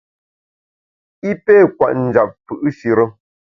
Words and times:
I 1.29 1.31
pé 1.45 1.55
kwet 1.77 1.95
njap 2.05 2.29
fù’shire. 2.45 3.05